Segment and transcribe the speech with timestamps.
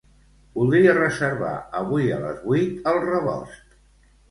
[0.53, 1.51] Voldria reservar
[1.81, 3.81] avui a les vuit al Rebost.